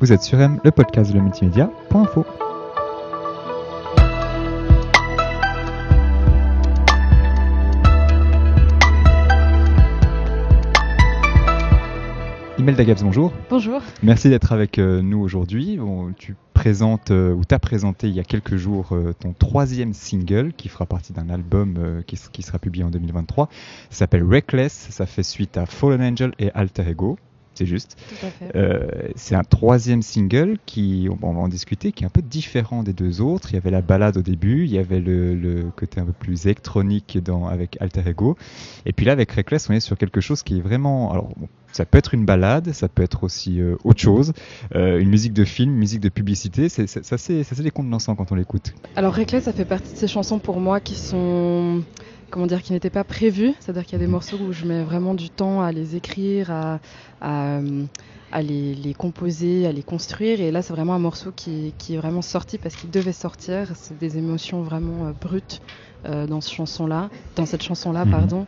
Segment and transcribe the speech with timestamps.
[0.00, 2.24] Vous êtes sur M, le podcast de le multimédia.info.
[12.58, 13.30] Imelda Gabs, bonjour.
[13.50, 13.82] Bonjour.
[14.02, 15.78] Merci d'être avec euh, nous aujourd'hui.
[16.16, 20.54] tu présentes euh, ou t'as présenté il y a quelques jours euh, ton troisième single
[20.54, 23.50] qui fera partie d'un album qui, qui, sera publié en 2023.
[23.90, 24.72] Ça s'appelle Reckless.
[24.72, 27.18] Ça fait suite à Fallen Angel et Alter Ego
[27.60, 27.98] c'est juste.
[28.54, 32.82] Euh, c'est un troisième single qui, on va en discuter, qui est un peu différent
[32.82, 33.50] des deux autres.
[33.52, 36.46] Il y avait la balade au début, il y avait le, côté un peu plus
[36.46, 38.38] électronique dans, avec Alter Ego.
[38.86, 41.12] Et puis là, avec Reckless, on est sur quelque chose qui est vraiment.
[41.12, 41.28] Alors,
[41.72, 44.32] ça peut être une balade, ça peut être aussi euh, autre chose.
[44.74, 47.90] Euh, une musique de film, musique de publicité, c'est, ça, c'est, ça c'est des comptes
[47.90, 48.74] dansants quand on l'écoute.
[48.96, 51.82] Alors, Reckless, ça fait partie de ces chansons pour moi qui sont
[52.30, 53.54] comment dire, qui n'étaient pas prévus.
[53.60, 54.12] C'est-à-dire qu'il y a des mhm.
[54.12, 56.78] morceaux où je mets vraiment du temps à les écrire, à,
[57.20, 60.40] à, les, composer, à les construire.
[60.40, 63.72] Et là, c'est vraiment un morceau qui, qui est vraiment sorti parce qu'il devait sortir.
[63.74, 65.60] C'est des émotions vraiment euh, brutes.
[66.06, 68.10] Euh, dans cette chanson-là, dans cette chanson-là, mhm.
[68.10, 68.46] pardon.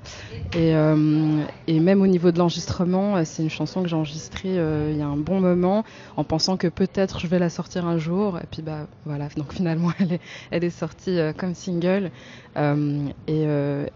[0.55, 4.55] Et, euh, et, même au niveau de l'enregistrement, euh, c'est une chanson que j'ai enregistrée
[4.55, 5.85] il y a un bon moment,
[6.17, 8.39] en pensant que peut-être je vais la sortir un jour.
[8.39, 12.11] Et puis bah voilà, donc finalement elle est, elle est sortie comme single.
[12.57, 13.45] Et,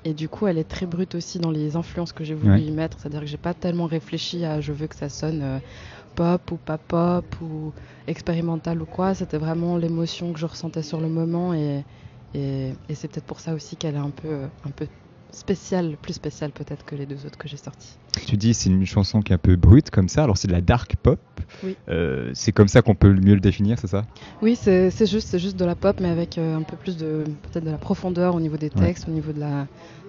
[0.04, 2.70] et, du coup, elle est très brute aussi dans les influences que j'ai voulu y
[2.70, 2.98] mettre.
[3.00, 5.60] C'est-à-dire que j'ai pas tellement réfléchi à je veux que ça sonne
[6.14, 7.72] pop ou pas pop ou
[8.06, 9.14] expérimental ou quoi.
[9.14, 11.84] C'était vraiment l'émotion que je ressentais sur le moment et
[12.34, 14.88] et, c'est peut-être pour ça aussi qu'elle est un peu, un peu
[15.36, 17.96] spéciale, plus spéciale peut-être que les deux autres que j'ai sorties.
[18.26, 20.52] Tu dis c'est une chanson qui est un peu brute comme ça, alors c'est de
[20.52, 21.20] la dark pop.
[21.62, 21.76] Oui.
[21.88, 24.04] Euh, c'est comme ça qu'on peut mieux le définir, c'est ça?
[24.42, 27.24] Oui, c'est juste, c'est juste de la pop, mais avec euh, un peu plus de
[27.52, 29.66] peut-être de la profondeur au niveau des textes, au niveau de la,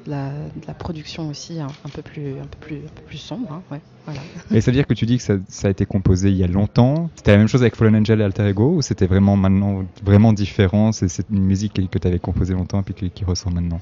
[0.07, 3.51] la, de la, production aussi, un, peu plus, un peu plus, un peu plus sombre.
[3.51, 4.21] Hein, ouais, voilà.
[4.51, 6.43] Et ça veut dire que tu dis que ça, ça a été composé il y
[6.43, 7.09] a longtemps.
[7.15, 10.31] C'était la même chose avec Fallen Angel et Alter Ego, ou c'était vraiment maintenant vraiment
[10.31, 10.93] différent?
[10.93, 13.81] C'est une musique que tu avais composée longtemps et puis qui, qui ressort maintenant?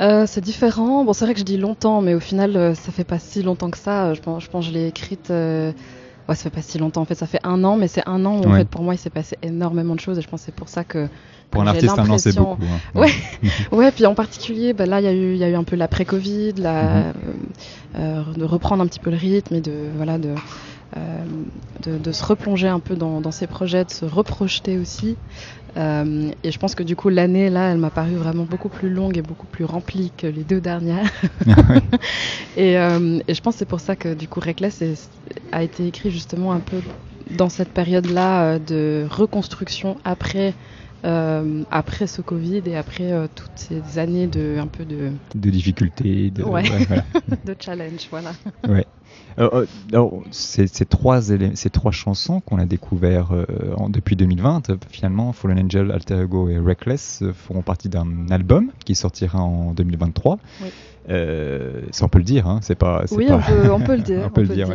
[0.00, 1.04] Euh, c'est différent.
[1.04, 3.42] Bon, c'est vrai que je dis longtemps, mais au final, euh, ça fait pas si
[3.42, 4.14] longtemps que ça.
[4.14, 5.30] Je pense, je pense que je l'ai écrite.
[5.30, 5.72] Euh...
[6.28, 7.02] Ouais, ça fait pas si longtemps.
[7.02, 8.94] En fait, ça fait un an, mais c'est un an où en fait, pour moi,
[8.94, 10.18] il s'est passé énormément de choses.
[10.18, 11.08] Et je pense que c'est pour ça que.
[11.50, 12.62] Pour un artiste, un an, c'est beaucoup.
[12.62, 12.78] Hein.
[12.94, 13.10] Ouais.
[13.72, 13.90] ouais.
[13.90, 15.76] Puis en particulier, bah, là, il y a eu, il y a eu un peu
[15.76, 17.12] l'après-Covid, la, mhm.
[17.98, 20.34] euh, de reprendre un petit peu le rythme et de, voilà, de.
[21.82, 25.16] De, de, se replonger un peu dans, dans ses projets, de se reprojeter aussi.
[25.76, 28.90] Euh, et je pense que du coup l'année là, elle m'a paru vraiment beaucoup plus
[28.90, 31.10] longue et beaucoup plus remplie que les deux dernières.
[32.56, 34.82] et, euh, et, je pense que c'est pour ça que du coup Reckless
[35.50, 36.80] a été écrit justement un peu
[37.30, 40.52] dans cette période-là euh, de reconstruction après
[41.04, 45.50] euh, après ce Covid et après euh, toutes ces années de un peu de de
[45.50, 46.62] difficultés, de, ouais.
[47.44, 48.32] de challenge, voilà.
[48.68, 48.86] Ouais.
[49.38, 49.66] Euh,
[50.30, 53.30] ces, ces, trois ces trois chansons qu'on a découvert
[53.76, 58.94] en, depuis 2020, finalement, Fallen Angel, Alter Ego et Reckless feront partie d'un album qui
[58.94, 60.38] sortira en 2023.
[60.62, 60.68] Oui.
[61.08, 63.04] ça on peut le dire, hein, c'est pas.
[63.10, 63.36] Oui, pas...
[63.36, 64.22] On, peut, on, peut, le dire.
[64.26, 64.68] on, peut le dire.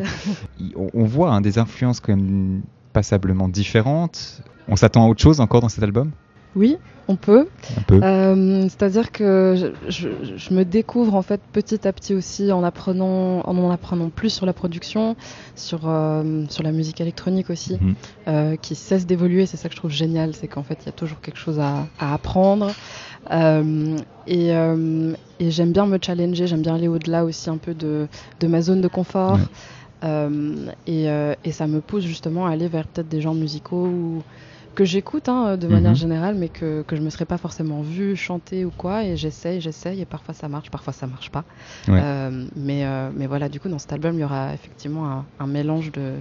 [0.75, 2.61] On, on, voit hein, des influences quand même
[2.93, 4.41] passablement différentes.
[4.67, 6.11] On s'attend à autre chose encore dans cet album?
[6.55, 7.47] Oui, on peut.
[7.91, 13.41] Euh, C'est-à-dire que je, je, me découvre en fait petit à petit aussi en apprenant,
[13.41, 15.15] en, en apprenant plus sur la production,
[15.55, 17.95] sur euh, sur la musique électronique aussi, mhm.
[18.27, 19.45] euh, qui cesse d'évoluer.
[19.45, 21.59] C'est ça que je trouve génial, c'est qu'en fait il y a toujours quelque chose
[21.59, 22.71] à, à apprendre.
[24.25, 28.07] Et, et j'aime bien me challenger, j'aime bien aller au-delà aussi un peu de,
[28.39, 29.37] de ma zone de confort.
[30.03, 34.23] Et, et, ça me pousse justement à aller vers peut-être des genres musicaux ou,
[34.77, 35.97] que j'écoute hein, de manière mhm.
[35.97, 39.03] générale, mais que, que je me serais pas forcément vu chanter ou quoi.
[39.03, 41.43] Et j'essaye, j'essaye, et parfois ça marche, parfois ça marche pas.
[41.89, 45.25] Euh, mais, euh, mais voilà, du coup, dans cet album, il y aura effectivement un,
[45.39, 46.13] un mélange de,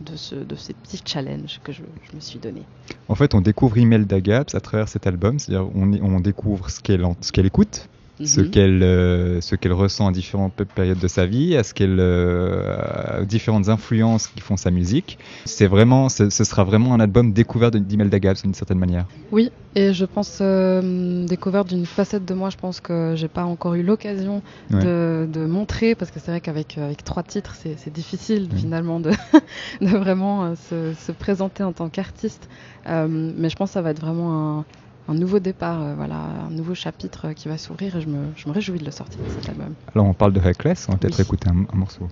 [0.00, 2.64] de, ce, de, ces petits challenges que je, je me suis donné.
[3.08, 6.82] En fait, on découvre Imelda Gaps à travers cet album, c'est-à-dire on, on découvre ce
[6.82, 7.88] qu'elle qu'elle écoute,
[8.24, 8.50] ce mhm.
[8.50, 13.24] qu'elle euh, ce qu'elle ressent à différentes périodes de sa vie, à ce qu'elle euh,
[13.24, 15.18] différentes influences qui font sa musique.
[15.44, 19.06] C'est vraiment ce, sera vraiment un album découvert d'Imelda Gabs d'une certaine manière.
[19.30, 23.44] Oui, et je pense euh, découvert d'une facette de moi, je pense que j'ai pas
[23.44, 27.92] encore eu l'occasion de, de, montrer parce que c'est vrai qu'avec avec trois titres, c'est
[27.92, 29.10] difficile finalement de,
[29.80, 32.48] de vraiment se, se, présenter en tant qu'artiste.
[32.86, 34.64] mais je pense que ça va être vraiment un
[35.08, 38.48] un nouveau départ, euh, voilà, un nouveau chapitre qui va s'ouvrir et je me, je
[38.48, 39.74] me, réjouis de le sortir cet album.
[39.94, 41.24] Alors on parle de Reckless, on va peut-être oui.
[41.24, 42.08] écouter un, un morceau.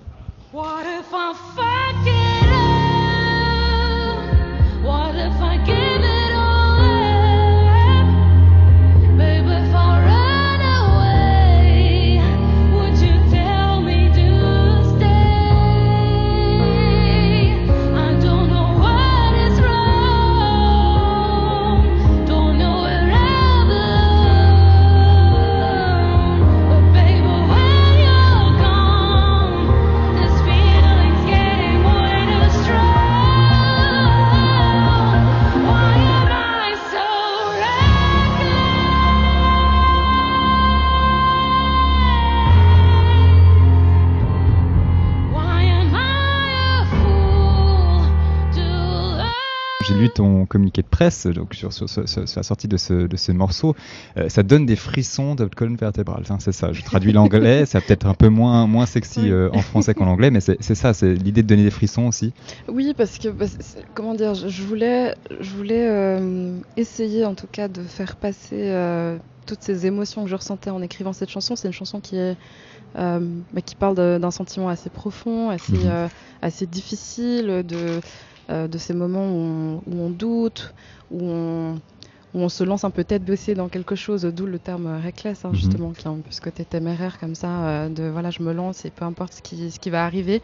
[0.52, 1.69] What if
[49.90, 53.06] j'ai lu ton communiqué de presse donc sur, sur, sur, sur la sortie de ce,
[53.08, 53.75] de ce morceau.
[54.16, 56.22] Euh, ça donne des frissons de colonne vertébrale.
[56.31, 56.72] Hein, c'est ça.
[56.72, 57.66] Je traduis l'anglais.
[57.66, 60.75] ça peut-être un peu moins moins sexy euh, en français qu'en anglais, mais c'est c'est
[60.76, 60.94] ça.
[60.94, 62.32] C'est l'idée de donner des frissons aussi.
[62.69, 67.48] Oui, parce que bah, c'est- comment dire, je voulais, je voulais euh, essayer en tout
[67.50, 68.72] cas de faire passer
[69.46, 71.56] toutes ces émotions que je ressentais en écrivant cette chanson.
[71.56, 72.37] C'est une chanson qui est
[72.98, 73.20] euh,
[73.52, 75.81] bah, qui parle d'un sentiment assez profond, assez Mhm.
[75.87, 76.08] euh,
[76.42, 78.00] assez difficile, de
[78.50, 80.75] euh, de ces moments où on, où on doute,
[81.11, 81.81] où on
[82.32, 85.44] où on se lance un peu tête baissée dans quelque chose, d'où le terme reckless,
[85.44, 85.55] hein, Mhm.
[85.56, 88.52] justement, qui a un peu ce côté téméraire comme ça, euh, de voilà, je me
[88.52, 90.41] lance et peu importe ce qui, ce qui va arriver.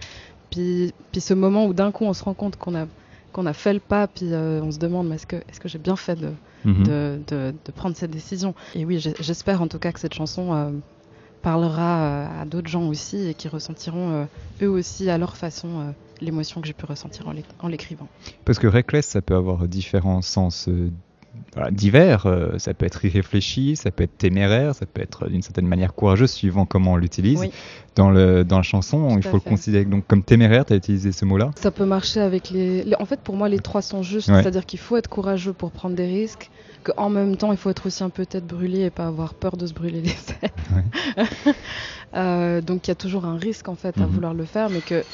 [0.51, 2.87] Puis, puis ce moment où d'un coup on se rend compte qu'on a,
[3.33, 5.69] qu'on a fait le pas, puis euh, on se demande mais est-ce que, est-ce que
[5.69, 6.33] j'ai bien fait de,
[6.65, 6.83] Mhm.
[6.87, 8.53] de, de, de prendre cette décision?
[8.75, 10.73] Et oui, j'espère en tout cas que cette chanson euh,
[11.43, 14.25] parlera à d'autres gens aussi et qui ressentiront euh,
[14.63, 18.09] eux aussi à leur façon l'émotion que j'ai pu ressentir en l'éc- en l'écrivant.
[18.45, 20.91] Parce que reckless, ça peut avoir différents sens euh,
[21.55, 22.25] voilà, divers.
[22.27, 25.93] euh, ça peut être irréfléchi, ça peut être téméraire, ça peut être d'une certaine manière
[25.95, 27.41] courageux, suivant comment on l'utilise.
[27.41, 27.51] Oui.
[27.95, 30.65] Dans, le, dans la chanson, Tout il faut le considérer donc comme téméraire.
[30.65, 31.51] Tu as utilisé ce mot-là.
[31.57, 32.85] Ça peut marcher avec les...
[32.85, 34.29] les- En fait, pour moi, les trois sont justes.
[34.29, 34.43] Ouais.
[34.43, 36.51] C'est-à-dire qu'il faut être courageux pour prendre des risques,
[36.85, 39.57] qu'en même temps, il faut être aussi un peu tête brûlée et pas avoir peur
[39.57, 40.11] de se brûler les
[40.43, 41.27] ailes.
[42.15, 44.07] Euh, donc, il y a toujours un risque, en fait, à Mhm.
[44.13, 45.05] vouloir le faire, mais que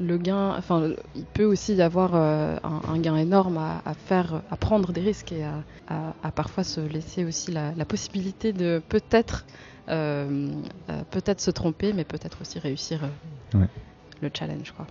[0.00, 0.54] le gain...
[0.56, 4.56] Enfin, il peut aussi y avoir euh, un, un gain énorme à, à faire, à
[4.56, 8.82] prendre des risques et à, à- à parfois se laisser aussi la, la possibilité de
[8.88, 9.46] peut-être...
[9.88, 10.48] euh,
[10.90, 13.00] euh, peut-être se tromper, mais peut-être aussi réussir
[13.54, 13.66] Ouais.
[14.20, 14.86] le challenge, quoi.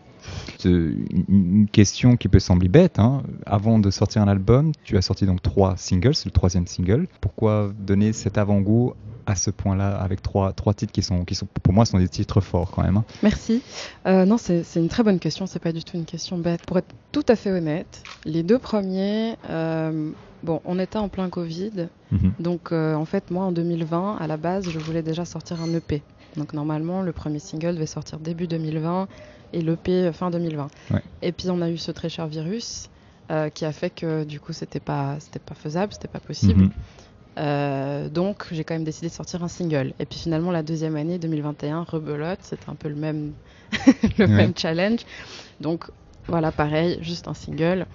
[0.60, 3.00] C'est une, une question qui peut sembler bête.
[3.00, 3.24] hein.
[3.48, 7.08] Avant de sortir un album, tu as sorti donc trois singles, c'est le troisième single.
[7.22, 8.94] Pourquoi donner cet avant-goût
[9.26, 12.10] à ce point-là avec trois, trois titres qui sont, qui sont, pour moi, sont des
[12.10, 12.98] titres forts quand même.
[12.98, 13.06] hein.
[13.24, 13.62] Merci.
[14.08, 15.46] Euh, non, c'est une très bonne question.
[15.48, 16.62] C'est pas du tout une question bête.
[16.66, 20.12] Pour être tout à fait honnête, les deux premiers, euh,
[20.44, 22.34] bon, on était en plein Covid, Mhm.
[22.40, 25.74] donc euh, en fait, moi, en 2020, à la base, je voulais déjà sortir un
[25.74, 26.02] EP.
[26.38, 29.08] Donc normalement, le premier single devait sortir début 2020
[29.54, 30.68] et l'EP fin 2020.
[30.92, 31.02] Ouais.
[31.22, 32.90] Et puis on a eu ce très cher virus
[33.54, 36.64] qui a fait que du coup, c'était pas, c'était pas faisable, c'était pas possible.
[36.64, 36.72] Mhm.
[37.40, 39.94] Euh, donc j'ai quand même décidé de sortir un single.
[40.00, 43.34] Et puis finalement la deuxième année 2021, rebelote, c'était un peu le même
[44.18, 44.28] le Ouais.
[44.28, 45.00] même challenge.
[45.60, 45.86] Donc
[46.28, 47.86] voilà, pareil, juste un single.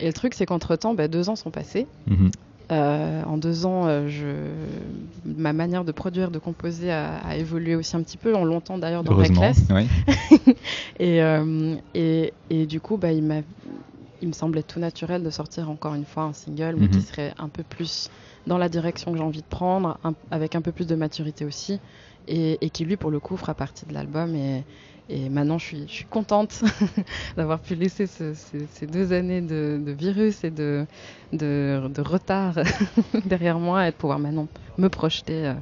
[0.00, 1.88] Et le truc c'est qu'entre temps, deux ans sont passés.
[2.06, 2.30] Mhm.
[2.72, 4.26] Euh, en deux ans, euh, je...
[5.24, 8.76] ma manière de produire, de composer a, a évolué aussi un petit peu, en longtemps
[8.78, 9.14] d'ailleurs dans.
[9.14, 9.58] Reckless.
[9.70, 9.86] oui.
[10.98, 11.20] Et,
[11.94, 16.24] et, et du coup, bah, il me semblait tout naturel de sortir encore une fois
[16.24, 16.90] un single, mais Mhm.
[16.90, 18.08] qui serait un peu plus
[18.46, 19.98] dans la direction que j'ai envie de prendre,
[20.30, 21.80] avec un peu plus de maturité aussi,
[22.28, 24.34] et, qui lui, pour le coup, fera partie de l'album.
[24.34, 26.62] Et, maintenant, je suis, contente
[27.36, 30.86] d'avoir pu laisser ce- ce- ces deux années de, virus et de,
[32.02, 32.54] retard
[33.24, 34.48] derrière moi et de pouvoir maintenant
[34.78, 35.54] me projeter euh,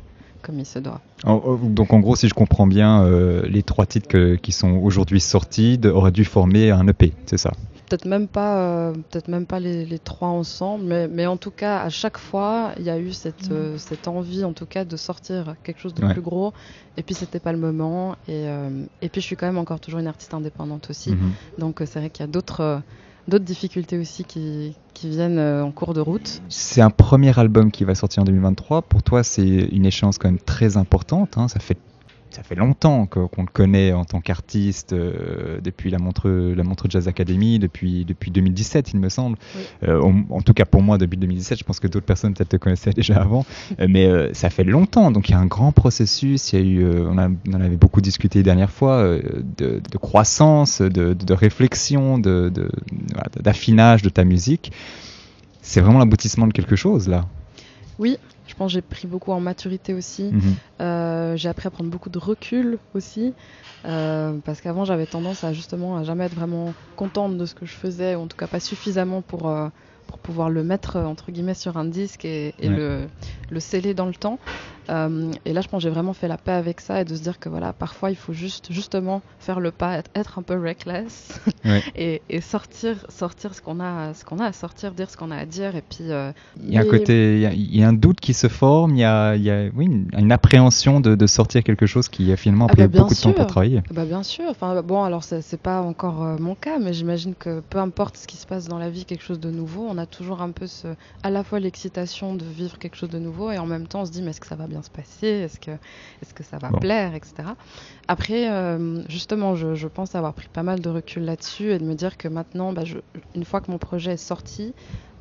[0.42, 1.00] comme il se doit.
[1.24, 5.20] En- donc en gros, si je comprends bien, euh, les trois titres qui sont aujourd'hui
[5.20, 7.52] sortis auraient dû former un EP, c'est ça?
[7.96, 11.52] Peut-être même pas, euh, peut-être même pas les, les trois ensemble, mais, mais en tout
[11.52, 14.84] cas, à chaque fois, il y a eu cette, euh, cette envie, en tout cas,
[14.84, 16.12] de sortir quelque chose de Ouais.
[16.12, 16.52] plus gros.
[16.96, 18.16] Et puis, c'était pas le moment.
[18.26, 21.10] Et, euh, et puis, je suis quand même encore toujours une artiste indépendante aussi.
[21.12, 21.30] Mhm.
[21.58, 22.78] Donc, euh, c'est vrai qu'il y a d'autres, euh,
[23.28, 26.42] d'autres difficultés aussi qui, qui viennent euh, en cours de route.
[26.48, 28.82] C'est un premier album qui va sortir en 2023.
[28.82, 31.38] Pour toi, c'est une échéance quand même très importante.
[31.38, 31.46] hein.
[31.46, 31.78] Ça fait
[32.34, 36.88] ça fait longtemps qu'on le connaît en tant qu'artiste euh, depuis la Montreux, la Montreux
[36.90, 39.38] Jazz Academy, depuis, depuis 2017, il me semble.
[39.56, 39.62] Oui.
[39.88, 42.48] Euh, en, en tout cas pour moi, depuis 2017, je pense que d'autres personnes peut-être
[42.50, 43.46] te connaissaient déjà avant.
[43.80, 46.52] Euh, mais euh, ça fait longtemps, donc il y a un grand processus.
[46.52, 49.04] Il y a eu, on, a- on en avait beaucoup discuté la dernière fois,
[49.58, 52.52] de, de croissance, de, de- réflexion, de-
[53.40, 54.72] d'affinage de ta musique.
[55.62, 57.26] C'est vraiment l'aboutissement de quelque chose là.
[57.98, 60.30] Oui, je pense que j'ai pris beaucoup en maturité aussi.
[60.32, 60.54] Mhm.
[60.82, 63.34] Euh, j'ai appris à prendre beaucoup de recul aussi,
[63.86, 67.66] euh, parce qu'avant j'avais tendance à justement à jamais être vraiment contente de ce que
[67.66, 69.68] je faisais, ou en tout cas pas suffisamment pour, euh,
[70.06, 72.76] pour pouvoir le mettre euh, entre guillemets sur un disque et, et Ouais.
[72.76, 73.06] le,
[73.50, 74.38] le sceller dans le temps.
[74.90, 77.14] Euh, et là je pense que j'ai vraiment fait la paix avec ça et de
[77.14, 80.58] se dire que voilà, parfois il faut juste justement faire le pas, être, un peu
[80.60, 81.82] reckless Ouais.
[81.96, 85.30] et, et sortir, sortir ce qu'on a, ce qu'on a à sortir, dire ce qu'on
[85.30, 86.10] a à dire et puis.
[86.10, 88.34] euh, Il y a un côté, il y a, il y a un doute qui
[88.34, 91.62] se forme, il y a, il y a oui, une, une appréhension de, de sortir
[91.64, 93.82] quelque chose qui a finalement Ah pris bah, bien beaucoup de temps pour travailler.
[93.90, 94.44] Bah bien sûr.
[94.50, 98.36] Enfin bon, alors c'est pas encore mon cas, mais j'imagine que peu importe ce qui
[98.36, 100.88] se passe dans la vie, quelque chose de nouveau, on a toujours un peu ce,
[101.22, 104.06] à la fois l'excitation de vivre quelque chose de nouveau et en même temps on
[104.06, 106.58] se dit mais est-ce que ça va bien se passer, est-ce que, est-ce que ça
[106.58, 107.34] va plaire, etc.
[108.08, 111.84] Après, euh, justement, je, je, pense avoir pris pas mal de recul là-dessus et de
[111.84, 112.98] me dire que maintenant, bah, je,
[113.34, 114.74] une fois que mon projet est sorti,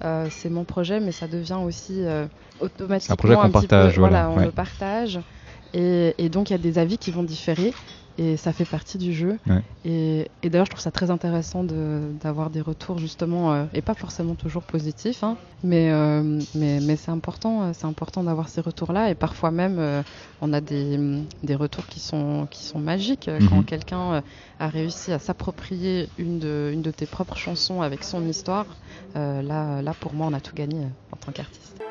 [0.04, 2.26] euh, c'est mon projet, mais ça devient aussi euh,
[2.60, 5.20] automatiquement un, projet un partage, peu, voilà, on le partage.
[5.74, 7.74] Et, et donc il y a des avis qui vont différer
[8.18, 9.40] et ça fait partie du jeu.
[9.48, 9.62] Ouais.
[9.86, 13.94] Et, et d'ailleurs, je trouve ça très intéressant d'avoir des retours justement, euh, et pas
[13.96, 19.10] forcément toujours positifs, hein, mais, euh, mais, mais c'est important, c'est important d'avoir ces retours-là.
[19.10, 20.02] Et parfois même, euh,
[20.42, 20.98] on a des,
[21.44, 23.50] des retours qui sont, qui sont magiques Mhm.
[23.50, 24.24] quand quelqu'un
[24.60, 28.78] a réussi à s'approprier une de, une de tes propres chansons avec son histoire.
[29.16, 31.83] euh, là, là, pour moi, on a tout gagné en tant qu'artiste.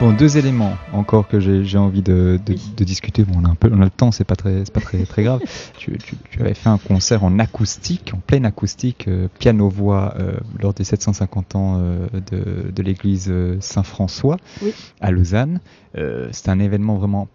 [0.00, 3.22] Bon, deux éléments encore que j'ai envie de, de, de discuter.
[3.22, 5.04] Bon, on a un peu, on a le temps, c'est pas très, c'est pas très,
[5.04, 5.40] très grave.
[5.78, 10.32] tu, tu, tu avais fait un concert en acoustique, en pleine acoustique, euh, piano-voix, euh,
[10.60, 14.72] lors des 750 ans euh, de, de l'église euh, Saint-François Oui.
[15.00, 15.60] à Lausanne.
[15.96, 17.28] Euh, c'est un événement vraiment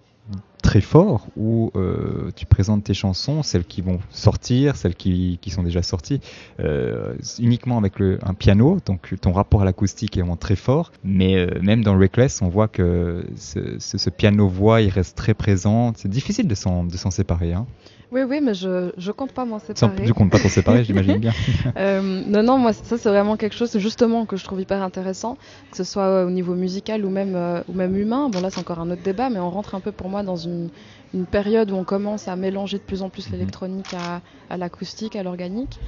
[0.61, 5.49] très fort où euh, tu présentes tes chansons, celles qui vont sortir, celles qui, qui
[5.49, 6.19] sont déjà sorties,
[6.59, 8.79] euh, uniquement avec le, un piano.
[8.85, 10.91] Donc ton rapport à l'acoustique est vraiment très fort.
[11.03, 15.33] Mais euh, même dans Reckless, on voit que ce, ce, ce piano-voix, il reste très
[15.33, 15.93] présent.
[15.95, 17.53] C'est difficile de s'en de s'en séparer.
[17.53, 17.65] Hein.
[18.09, 20.05] Oui, oui, mais je, je compte pas m'en séparer.
[20.05, 21.33] tu comptes pas t'en séparer, j'imagine bien.
[21.75, 25.37] Euh, non, non, moi, ça, c'est vraiment quelque chose, justement, que je trouve hyper intéressant,
[25.71, 28.29] que ce soit au niveau musical ou même, euh, ou même humain.
[28.29, 30.37] Bon, là, c'est encore un autre débat, mais on rentre un peu pour moi dans
[30.47, 30.69] une,
[31.13, 33.33] une période où on commence à mélanger de plus en plus Mhm.
[33.33, 35.79] l'électronique à, à l'acoustique, à l'organique.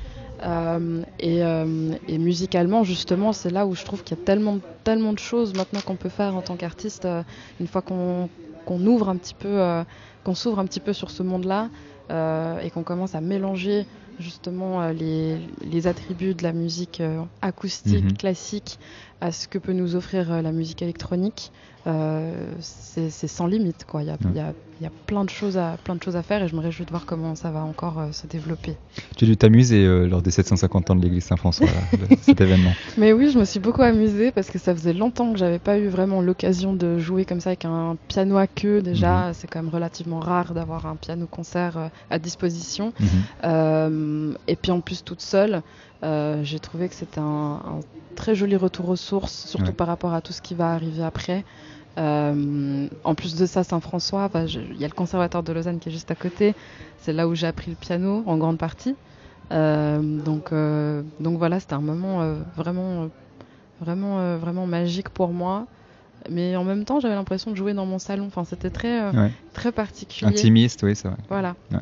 [0.43, 4.61] Euh, et, euh, et musicalement, justement, c'est là où je trouve qu'il y a tellement,
[4.83, 7.23] tellement de choses maintenant qu'on peut faire en tant qu'artiste, euh,
[7.59, 8.29] une fois qu'on
[8.85, 9.83] ouvre un petit peu,
[10.23, 11.71] qu'on s'ouvre un petit peu sur ce monde-là
[12.61, 13.87] et qu'on commence à mélanger
[14.19, 18.17] justement euh, les, les attributs de la musique euh, acoustique, Mhm.
[18.17, 18.77] classique,
[19.21, 21.51] à ce que peut nous offrir euh, la musique électronique.
[21.87, 24.03] Euh, c'est sans limite, quoi.
[24.03, 26.15] Il y a, il y a- y a plein de choses à plein de choses
[26.15, 28.75] à faire et je me réjouis de voir comment ça va encore euh, se développer.
[29.17, 31.67] tu as dû t'amuser euh, lors des 750 ans de l'église Saint-François,
[32.21, 32.71] cet événement.
[32.97, 35.77] Mais oui, je me suis beaucoup amusée parce que ça faisait longtemps que j'avais pas
[35.79, 38.81] eu vraiment l'occasion de jouer comme ça avec un piano à queue.
[38.81, 42.93] Déjà, c'est quand même relativement rare d'avoir un piano concert à disposition.
[43.01, 43.07] Mhm.
[44.09, 45.61] Euh, et puis en plus toute seule,
[46.03, 47.79] euh, j'ai trouvé que c'était un, un
[48.15, 49.73] très joli retour aux sources, surtout Ouais.
[49.73, 51.43] par rapport à tout ce qui va arriver après.
[51.97, 55.89] Euh, en plus de ça, Saint-François, bah, il y a le conservatoire de Lausanne qui
[55.89, 56.55] est juste à côté.
[56.99, 58.95] C'est là où j'ai appris le piano en grande partie.
[59.51, 63.09] Euh, donc, euh, donc voilà, c'était un moment vraiment,
[63.81, 65.65] vraiment, vraiment magique pour moi.
[66.29, 68.25] Mais en même temps, j'avais l'impression de jouer dans mon salon.
[68.27, 69.31] Enfin, c'était très, Ouais.
[69.53, 70.29] très particulier.
[70.29, 71.17] Intimiste, oui, c'est vrai.
[71.29, 71.55] Voilà.
[71.71, 71.79] Ouais.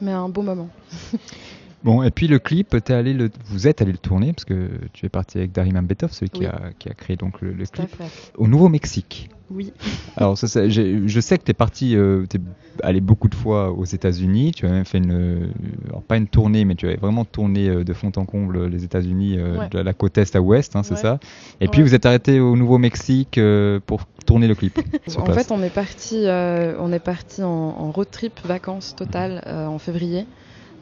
[0.00, 0.70] Mais un beau moment.
[1.82, 4.68] Bon, et puis le clip, t'es allé le, vous êtes allé le tourner parce que
[4.92, 7.64] tu es parti avec Darim Ambetov, celui qui, a, qui a créé donc le, le
[7.64, 7.88] clip,
[8.36, 9.30] au Nouveau-Mexique.
[9.50, 9.72] Oui.
[10.16, 12.40] Alors, ça, ça, j'ai- je sais que tu es parti, euh, tu es
[12.84, 14.52] allé beaucoup de fois aux États-Unis.
[14.54, 15.46] Tu as même fait une, euh,
[15.88, 18.84] alors pas une tournée, mais tu avais vraiment tourné euh, de fond en comble les
[18.84, 19.68] États-Unis, euh, Ouais.
[19.70, 21.00] de la côte est à ouest, hein, c'est Ouais.
[21.00, 21.18] ça?
[21.62, 24.78] Et puis vous êtes arrêté au Nouveau-Mexique euh, pour tourner le clip.
[25.16, 25.46] En place.
[25.46, 29.66] fait, on est parti, euh, on est parti en, en road trip vacances totales euh,
[29.66, 30.26] en février.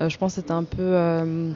[0.01, 0.77] Euh, je pense que c'était un peu.
[0.81, 1.53] euh,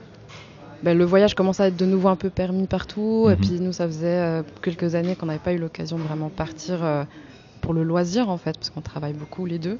[0.82, 3.28] ben, le voyage commençait à être de nouveau un peu permis partout.
[3.28, 3.36] Et Mhm.
[3.40, 6.80] puis nous, ça faisait euh, quelques années qu'on n'avait pas eu l'occasion de vraiment partir
[7.60, 9.78] pour le loisir en fait, parce qu'on travaille beaucoup les deux.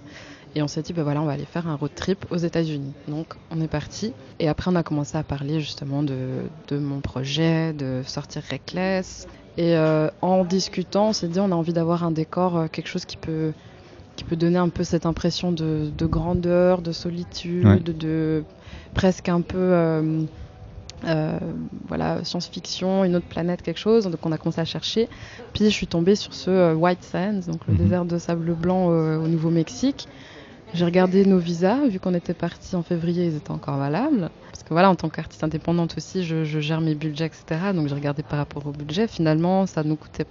[0.55, 2.93] Et on s'est dit, ben voilà, on va aller faire un road trip aux États-Unis.
[3.09, 4.13] Donc on est parti.
[4.39, 9.27] Et après, on a commencé à parler justement de, de mon projet, de sortir Reckless.
[9.57, 13.05] Et euh, en discutant, on s'est dit, on a envie d'avoir un décor, quelque chose
[13.07, 13.53] qui peut,
[14.17, 17.81] qui peut donner un peu cette impression de, de grandeur, de solitude, Ouais.
[17.81, 18.45] de
[18.95, 19.59] presque un peu.
[19.59, 20.25] euh,
[21.05, 21.37] euh,
[21.89, 24.05] voilà, science-fiction, une autre planète, quelque chose.
[24.07, 25.09] Donc on a commencé à chercher.
[25.53, 27.79] Puis je suis tombée sur ce euh, White Sands, donc le Mhm.
[27.79, 30.07] désert de sable blanc au Nouveau-Mexique.
[30.75, 34.31] J'ai regardé nos visas, vu qu'on était parti en février, ils étaient encore valables.
[34.53, 37.73] Parce que voilà, en tant qu'artiste indépendante aussi, je, je gère mes budgets, etc.
[37.75, 39.09] Donc j'ai regardé par rapport au budget.
[39.09, 40.25] Finalement, ça nous coûtait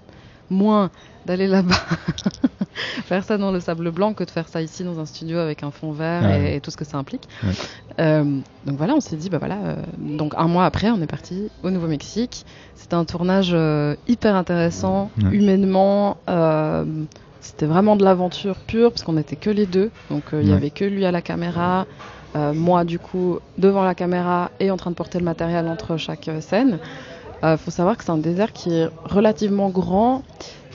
[0.52, 0.92] moins
[1.26, 1.76] d'aller là-bas,
[3.06, 5.64] faire ça dans le sable blanc, que de faire ça ici dans un studio avec
[5.64, 6.56] un fond vert Ah et, ouais.
[6.58, 7.28] et tout ce que ça implique.
[7.44, 7.52] Ouais.
[8.00, 8.24] Euh,
[8.66, 9.58] donc voilà, on s'est dit, bah voilà.
[9.64, 12.46] euh, donc un mois après, on est parti au Nouveau-Mexique.
[12.76, 15.36] C'était un tournage euh, hyper intéressant, Ouais.
[15.36, 16.18] humainement.
[17.40, 19.90] c'était vraiment de l'aventure pure parce qu'on n'était que les deux.
[20.10, 20.58] Donc il y Ouais.
[20.58, 21.86] avait que lui à la caméra,
[22.54, 26.30] moi du coup devant la caméra et en train de porter le matériel entre chaque
[26.40, 26.80] scène.
[27.44, 30.24] Il faut savoir que c'est un désert qui est relativement grand,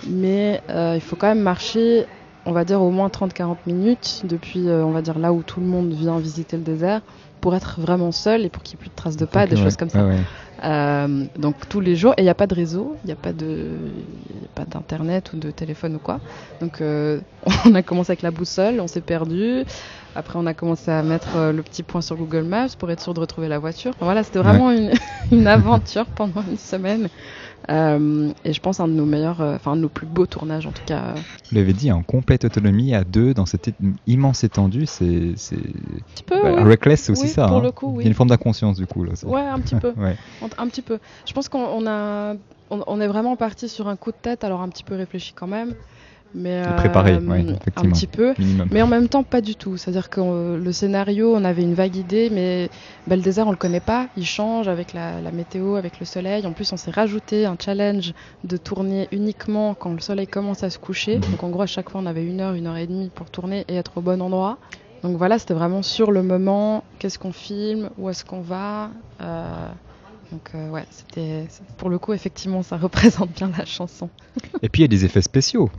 [0.08, 2.06] mais euh, il faut quand même marcher,
[2.44, 5.60] on va dire au moins 30-40 minutes depuis, euh, on va dire là où tout
[5.60, 7.02] le monde vient visiter le désert,
[7.40, 9.54] pour être vraiment seul et pour qu'il n'y ait plus de traces de pas, des
[9.56, 10.04] Ouais, choses comme ça.
[10.04, 10.18] ouais.
[10.64, 13.16] Euh, donc tous les jours, et il n'y a pas de réseau, il n'y a
[13.16, 16.18] pas de, y a pas d'internet ou de téléphone ou quoi.
[16.60, 17.20] Donc euh,
[17.66, 19.64] on a commencé avec la boussole, on s'est perdu.
[20.16, 23.02] Après, on a commencé à mettre euh, le petit point sur Google Maps pour être
[23.02, 23.92] sûr de retrouver la voiture.
[23.96, 24.92] Enfin, voilà, c'était vraiment une,
[25.30, 27.08] une aventure pendant une semaine.
[27.68, 30.26] Euh, et je pense un de nos meilleurs, euh, enfin un de nos plus beaux
[30.26, 31.14] tournages en tout cas.
[31.50, 33.70] Vous l'avez dit, en complète autonomie à deux dans cette
[34.06, 35.34] immense étendue, c'est.
[36.28, 36.62] bah, ouais.
[36.62, 37.46] Reckless, c'est aussi Oui, ça.
[37.48, 37.62] pour hein.
[37.62, 37.96] le coup, oui.
[37.98, 39.02] Il y a une forme d'inconscience du coup.
[39.04, 39.26] Là, ça.
[39.26, 39.92] Ouais, un petit peu.
[39.96, 40.16] Ouais.
[40.58, 40.98] Un, petit peu.
[41.26, 42.34] Je pense qu'on on a,
[42.70, 45.32] on, on est vraiment parti sur un coup de tête, alors un petit peu réfléchi
[45.34, 45.74] quand même,
[46.34, 47.44] mais préparé, euh, ouais,
[47.76, 48.34] un petit peu.
[48.38, 48.68] Minimum.
[48.70, 49.76] Mais en même temps, pas du tout.
[49.76, 52.68] C'est-à-dire que euh, le scénario, on avait une vague idée, mais
[53.06, 54.08] bah, le désert, on le connaît pas.
[54.16, 56.46] Il change avec la, la météo, avec le soleil.
[56.46, 58.12] En plus, on s'est rajouté un challenge
[58.44, 61.16] de tourner uniquement quand le soleil commence à se coucher.
[61.16, 61.30] Mhm.
[61.30, 63.30] Donc en gros, à chaque fois, on avait une heure, une heure et demie pour
[63.30, 64.58] tourner et être au bon endroit.
[65.02, 66.84] Donc voilà, c'était vraiment sur le moment.
[66.98, 67.90] Qu'est-ce qu'on filme?
[67.98, 68.90] Où est-ce qu'on va?
[69.20, 69.68] Euh,
[70.32, 71.46] Donc euh, ouais, c'était
[71.78, 74.10] pour le coup, effectivement, ça représente bien la chanson.
[74.62, 75.70] Et puis il y a des effets spéciaux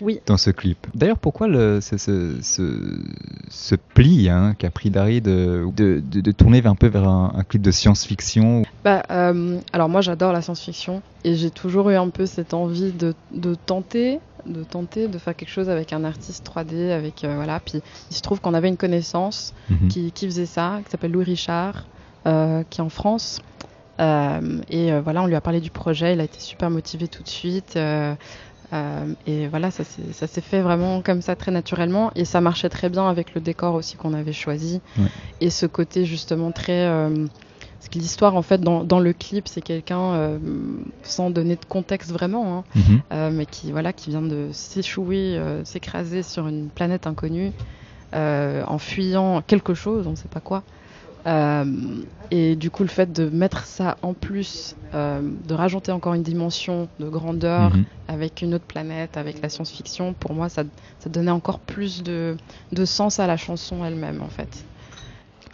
[0.00, 0.20] Oui.
[0.26, 0.86] dans ce clip.
[0.94, 3.00] D'ailleurs, pourquoi le, ce, ce, ce,
[3.48, 7.32] ce pli hein, qu'a pris Dari de, de, de, de tourner un peu vers un,
[7.34, 11.96] un clip de science-fiction Bah, euh, alors moi j'adore la science-fiction et j'ai toujours eu
[11.96, 16.04] un peu cette envie de, de tenter, de tenter de faire quelque chose avec un
[16.04, 17.60] artiste 3D, avec euh, voilà.
[17.60, 17.80] Puis
[18.10, 19.88] il se trouve qu'on avait une connaissance Mhm.
[19.88, 21.84] qui, qui faisait ça, qui s'appelle Louis Richard,
[22.26, 23.40] euh, qui est en France.
[24.00, 27.22] Euh, et voilà, on lui a parlé du projet, il a été super motivé tout
[27.22, 27.78] de suite.
[28.72, 32.68] Euh, euh, et voilà, ça s'est fait vraiment comme ça très naturellement et ça marchait
[32.68, 35.06] très bien avec le décor aussi qu'on avait choisi Ouais.
[35.40, 37.26] et ce côté justement très euh,
[37.78, 40.38] parce que l'histoire en fait dans, dans le clip c'est quelqu'un euh,
[41.02, 43.00] sans donner de contexte vraiment hein, Mhm.
[43.12, 47.52] euh, mais qui voilà qui vient de s'échouer, euh, s'écraser sur une planète inconnue
[48.14, 50.62] euh, en fuyant quelque chose, on ne sait pas quoi.
[51.26, 51.64] Euh,
[52.30, 56.22] et du coup, le fait de mettre ça en plus, euh, de rajouter encore une
[56.22, 57.84] dimension de grandeur Mhm.
[58.08, 60.62] avec une autre planète, avec la science-fiction, pour moi, ça,
[60.98, 62.36] ça donnait encore plus de,
[62.72, 64.64] de sens à la chanson elle-même, en fait.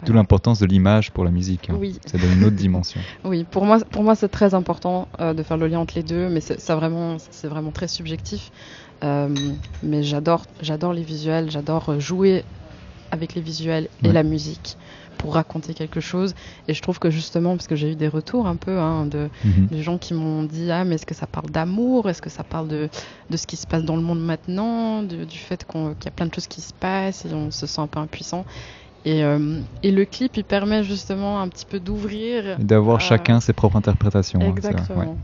[0.05, 1.69] D'où l'importance de l'image pour la musique.
[1.71, 1.77] hein.
[1.79, 3.01] Oui, Ça donne une autre dimension.
[3.25, 3.45] oui.
[3.49, 6.29] Pour moi, pour moi, c'est très important euh, de faire le lien entre les deux,
[6.29, 8.51] mais c'est vraiment, c'est vraiment très subjectif.
[9.83, 12.43] Mais j'adore, j'adore les visuels, j'adore jouer
[13.11, 14.13] avec les visuels et Ouais.
[14.13, 14.77] la musique
[15.17, 16.33] pour raconter quelque chose.
[16.67, 19.29] Et je trouve que justement, parce que j'ai eu des retours un peu hein, de,
[19.43, 19.67] Mhm.
[19.67, 22.09] des gens qui m'ont dit ah mais est-ce que ça parle d'amour?
[22.09, 22.89] Est-ce que ça parle de,
[23.29, 25.03] de ce qui se passe dans le monde maintenant?
[25.03, 27.51] De- du fait qu'on- qu'il y a plein de choses qui se passent et on
[27.51, 28.45] se sent un peu impuissant
[29.05, 32.99] et, euh, et le clip il permet justement un petit peu d'ouvrir Et D'avoir Euh,
[32.99, 34.39] chacun ses propres interprétations.
[34.41, 35.17] hein, exactement ouais.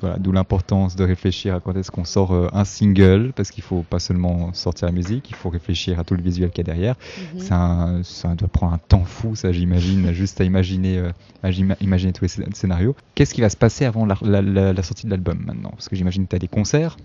[0.00, 3.62] Voilà, d'où l'importance de réfléchir à quand est-ce qu'on sort euh, un single, parce qu'il
[3.62, 6.70] faut pas seulement sortir la musique, il faut réfléchir à tout le visuel qu'il y
[6.70, 6.94] a derrière.
[7.34, 7.40] Mhm.
[7.40, 11.10] Ça, ça doit prendre un temps fou, ça j'imagine, juste à imaginer, euh,
[11.42, 12.96] à ima- imaginer tous les scé- scénarios.
[13.14, 15.70] Qu'est-ce qui va se passer avant la, la- la- la sortie de l'album maintenant?
[15.72, 16.96] Parce que j'imagine que tu as des concerts,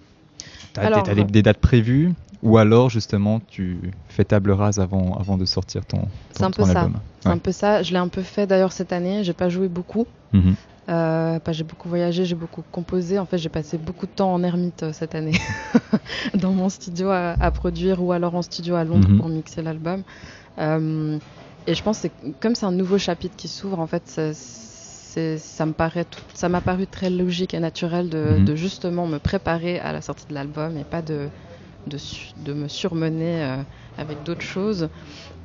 [0.73, 5.15] tu as, Alors, des, des dates prévues, ou alors justement tu fais table rase avant,
[5.17, 6.79] avant de sortir ton, ton, C'est un peu ton ça.
[6.83, 6.99] album.
[7.19, 7.35] c'est Ouais.
[7.35, 10.07] un peu ça je l'ai un peu fait d'ailleurs cette année j'ai pas joué beaucoup
[10.33, 10.55] Mhm.
[10.89, 13.19] Euh, j'ai beaucoup voyagé, j'ai beaucoup composé.
[13.19, 15.37] En fait, j'ai passé beaucoup de temps en ermite euh, cette année
[16.33, 19.17] dans mon studio à, à produire ou alors en studio à Londres Mhm.
[19.17, 20.03] pour mixer l'album.
[20.59, 21.19] Euh,
[21.67, 22.07] et je pense que
[22.39, 26.61] comme c'est un nouveau chapitre qui s'ouvre, en fait, ça me paraît, tout- ça m'a
[26.61, 28.45] paru très logique et naturel de, Mhm.
[28.45, 31.29] de justement me préparer à la sortie de l'album et pas de
[31.87, 33.57] de, me surmener euh,
[33.97, 34.89] avec d'autres choses.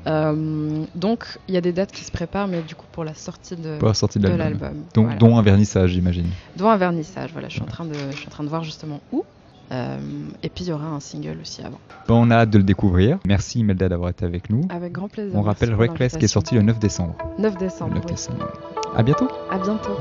[0.06, 3.14] Euh, donc, il y a des dates qui se préparent, mais du coup pour la
[3.14, 4.84] sortie de, Pour la sortie de de l'album.
[4.94, 5.18] Donc, Voilà.
[5.18, 6.28] Dont un vernissage, j'imagine.
[6.56, 8.62] Dont un vernissage, voilà, je suis, en train de, je suis en train de voir
[8.62, 9.24] justement où.
[9.72, 9.98] Euh,
[10.44, 11.80] et puis il y aura un single aussi avant.
[12.06, 13.18] Bon, on a hâte de le découvrir.
[13.26, 14.60] Merci Melda d'avoir été avec nous.
[14.68, 15.36] Avec grand plaisir.
[15.36, 17.16] On rappelle Reckless qui est sorti le 9 décembre.
[17.38, 17.94] 9 Le décembre.
[17.94, 18.12] 9 oui.
[18.12, 18.48] décembre.
[18.94, 19.28] À bientôt.
[19.50, 19.96] À bientôt.